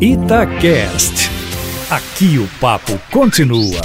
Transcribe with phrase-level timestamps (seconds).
[0.00, 1.28] Itacast.
[1.90, 3.80] Aqui o papo continua.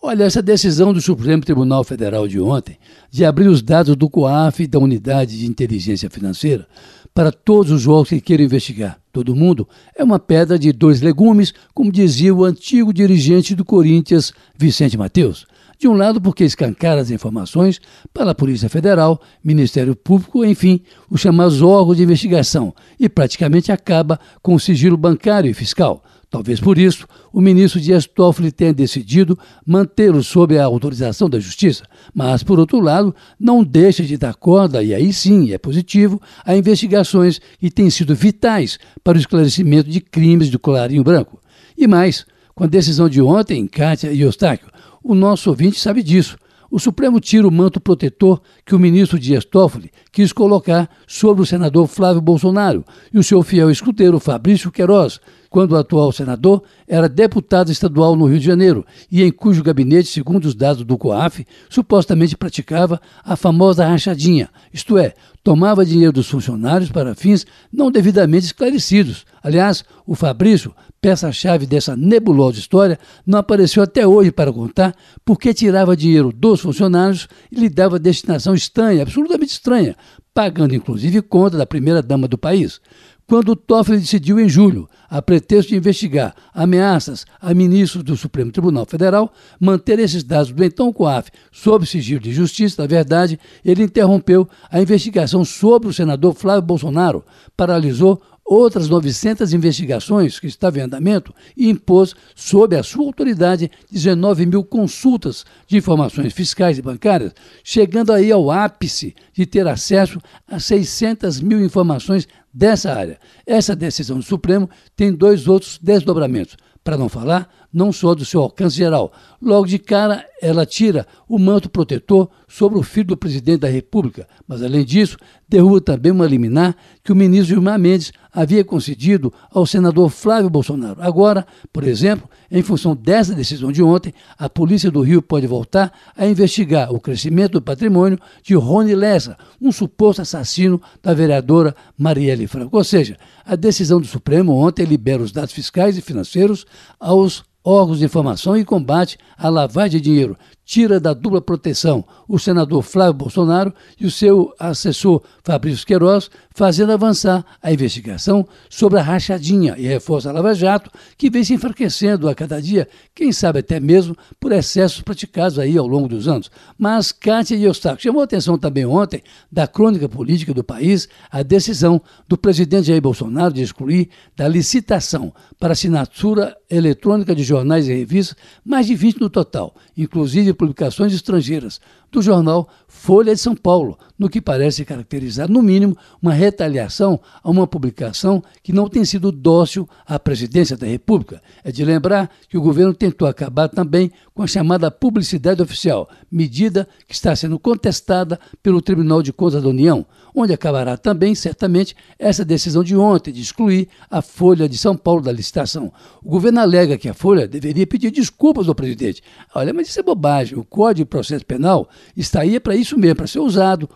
[0.00, 2.78] Olha, essa decisão do Supremo Tribunal Federal de ontem,
[3.10, 6.64] de abrir os dados do COAF da Unidade de Inteligência Financeira
[7.12, 11.52] para todos os jogos que queiram investigar todo mundo, é uma pedra de dois legumes,
[11.74, 15.44] como dizia o antigo dirigente do Corinthians, Vicente Mateus.
[15.84, 17.78] De um lado, porque escancara as informações
[18.10, 20.80] para a Polícia Federal, Ministério Público, enfim,
[21.10, 26.02] os chamados órgãos de investigação, e praticamente acaba com o sigilo bancário e fiscal.
[26.30, 31.84] Talvez por isso o ministro Dias Toffoli tenha decidido mantê-lo sob a autorização da Justiça,
[32.14, 36.56] mas, por outro lado, não deixa de dar corda, e aí sim é positivo, a
[36.56, 41.38] investigações que têm sido vitais para o esclarecimento de crimes do colarinho branco.
[41.76, 44.68] E mais, com a decisão de ontem, Kátia e Eustáquio,
[45.02, 46.38] o nosso ouvinte sabe disso.
[46.70, 51.46] O Supremo tira o manto protetor que o ministro Dias Toffoli quis colocar sobre o
[51.46, 55.20] senador Flávio Bolsonaro e o seu fiel escudeiro Fabrício Queiroz,
[55.54, 60.08] quando o atual senador era deputado estadual no Rio de Janeiro e em cujo gabinete,
[60.08, 66.28] segundo os dados do COAF, supostamente praticava a famosa rachadinha, isto é, tomava dinheiro dos
[66.28, 69.24] funcionários para fins não devidamente esclarecidos.
[69.44, 74.92] Aliás, o Fabrício, peça-chave dessa nebulosa história, não apareceu até hoje para contar
[75.24, 79.94] por que tirava dinheiro dos funcionários e lhe dava destinação estranha, absolutamente estranha,
[80.34, 82.80] pagando inclusive conta da primeira-dama do país
[83.26, 88.84] quando Toffoli decidiu em julho, a pretexto de investigar ameaças a ministros do Supremo Tribunal
[88.84, 94.48] Federal, manter esses dados do então COAF sob sigilo de justiça, na verdade, ele interrompeu
[94.70, 97.24] a investigação sobre o senador Flávio Bolsonaro,
[97.56, 104.46] paralisou outras 900 investigações que estavam em andamento e impôs, sob a sua autoridade, 19
[104.46, 107.32] mil consultas de informações fiscais e bancárias,
[107.62, 113.18] chegando aí ao ápice de ter acesso a 600 mil informações dessa área.
[113.46, 118.40] Essa decisão do Supremo tem dois outros desdobramentos para não falar não só do seu
[118.40, 119.12] alcance geral.
[119.42, 124.28] Logo de cara, ela tira o manto protetor sobre o filho do presidente da República,
[124.46, 125.16] mas além disso,
[125.48, 131.02] derruba também uma liminar que o ministro Gilmar Mendes havia concedido ao senador Flávio Bolsonaro.
[131.02, 135.92] Agora, por exemplo, em função dessa decisão de ontem, a Polícia do Rio pode voltar
[136.16, 142.46] a investigar o crescimento do patrimônio de Rony Lessa, um suposto assassino da vereadora Marielle
[142.46, 142.76] Franco.
[142.76, 146.64] Ou seja, a decisão do Supremo ontem libera os dados fiscais e financeiros
[146.98, 152.38] aos órgãos de informação e combate à lavagem de dinheiro, tira da dupla proteção o
[152.38, 159.02] senador Flávio Bolsonaro e o seu assessor Fabrício Queiroz, fazendo avançar a investigação sobre a
[159.02, 163.58] rachadinha e reforça a Lava Jato, que vem se enfraquecendo a cada dia, quem sabe
[163.58, 166.50] até mesmo por excessos praticados aí ao longo dos anos.
[166.78, 172.00] Mas Kátia Eustáquio chamou a atenção também ontem da crônica política do país a decisão
[172.26, 178.36] do presidente Jair Bolsonaro de excluir da licitação para assinatura eletrônica de jornais e revistas
[178.64, 181.80] mais de 20 no total, inclusive publicações estrangeiras,
[182.14, 187.50] do jornal Folha de São Paulo, no que parece caracterizar, no mínimo, uma retaliação a
[187.50, 191.42] uma publicação que não tem sido dócil à presidência da República.
[191.64, 196.88] É de lembrar que o governo tentou acabar também com a chamada publicidade oficial, medida
[197.06, 202.44] que está sendo contestada pelo Tribunal de Contas da União, onde acabará também, certamente, essa
[202.44, 205.92] decisão de ontem de excluir a Folha de São Paulo da licitação.
[206.22, 209.22] O governo alega que a Folha deveria pedir desculpas ao presidente.
[209.54, 210.58] Olha, mas isso é bobagem.
[210.58, 213.88] O Código de Processo Penal está aí para isso mesmo, para ser usado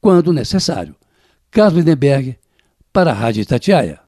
[0.00, 0.94] quando necessário.
[1.50, 2.38] Carlos Lindenberg,
[2.92, 4.05] para a Rádio Itatiaia.